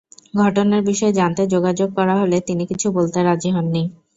[0.35, 3.83] ঘটনার বিষয়ে জানতে যোগাযোগ করা হলে তিনি কিছু বলতে রাজি হননি।